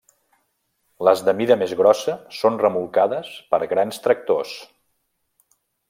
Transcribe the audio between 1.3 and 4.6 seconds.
mida més grossa són remolcades per grans tractors.